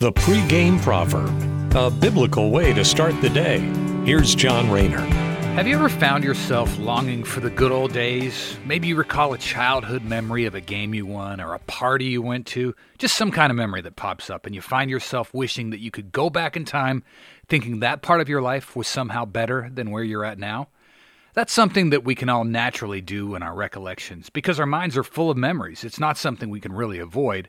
[0.00, 3.58] The pregame proverb, a biblical way to start the day.
[4.04, 5.00] Here's John Rayner.
[5.56, 8.56] Have you ever found yourself longing for the good old days?
[8.64, 12.22] Maybe you recall a childhood memory of a game you won or a party you
[12.22, 15.70] went to, just some kind of memory that pops up, and you find yourself wishing
[15.70, 17.02] that you could go back in time,
[17.48, 20.68] thinking that part of your life was somehow better than where you're at now.
[21.34, 25.04] That's something that we can all naturally do in our recollections because our minds are
[25.04, 25.84] full of memories.
[25.84, 27.48] It's not something we can really avoid.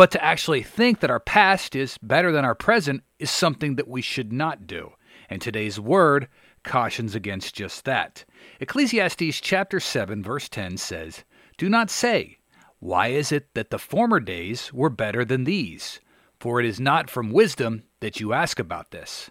[0.00, 3.86] But to actually think that our past is better than our present is something that
[3.86, 4.94] we should not do.
[5.28, 6.26] And today's word
[6.64, 8.24] cautions against just that.
[8.60, 11.24] Ecclesiastes chapter 7 verse 10 says,
[11.58, 12.38] "Do not say,
[12.78, 16.00] why is it that the former days were better than these?
[16.38, 19.30] For it is not from wisdom that you ask about this."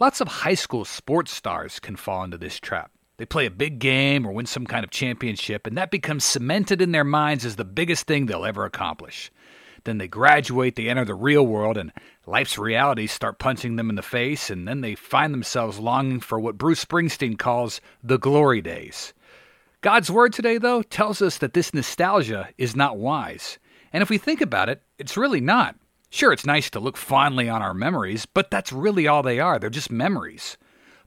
[0.00, 2.90] Lots of high school sports stars can fall into this trap.
[3.18, 6.82] They play a big game or win some kind of championship, and that becomes cemented
[6.82, 9.30] in their minds as the biggest thing they'll ever accomplish.
[9.86, 11.92] Then they graduate, they enter the real world, and
[12.26, 16.40] life's realities start punching them in the face, and then they find themselves longing for
[16.40, 19.14] what Bruce Springsteen calls the glory days.
[19.82, 23.60] God's word today, though, tells us that this nostalgia is not wise.
[23.92, 25.76] And if we think about it, it's really not.
[26.10, 29.60] Sure, it's nice to look fondly on our memories, but that's really all they are.
[29.60, 30.56] They're just memories.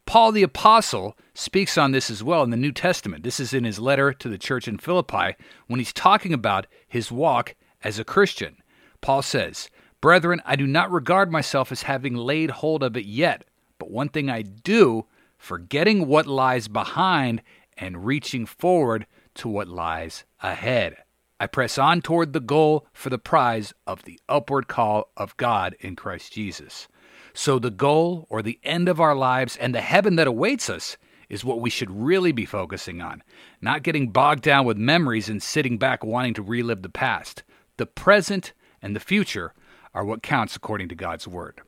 [0.06, 3.26] Paul the Apostle speaks on this as well in the New Testament.
[3.26, 5.36] This is in his letter to the church in Philippi
[5.68, 8.56] when he's talking about his walk as a Christian.
[9.02, 9.70] Paul says,
[10.02, 13.46] Brethren, I do not regard myself as having laid hold of it yet,
[13.78, 15.06] but one thing I do,
[15.38, 17.42] forgetting what lies behind
[17.78, 19.06] and reaching forward
[19.36, 20.98] to what lies ahead.
[21.40, 25.76] I press on toward the goal for the prize of the upward call of God
[25.80, 26.88] in Christ Jesus.
[27.34, 30.98] So, the goal or the end of our lives and the heaven that awaits us
[31.30, 33.24] is what we should really be focusing on,
[33.62, 37.44] not getting bogged down with memories and sitting back wanting to relive the past.
[37.78, 39.54] The present and the future
[39.94, 41.62] are what counts according to God's Word.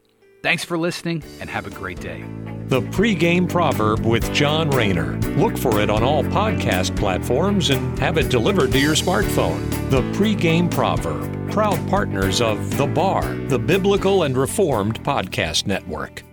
[0.43, 2.23] Thanks for listening and have a great day.
[2.67, 5.19] The pregame proverb with John Rayner.
[5.37, 9.69] Look for it on all podcast platforms and have it delivered to your smartphone.
[9.89, 16.23] The pregame proverb, proud partners of The Bar, the Biblical and Reformed Podcast Network.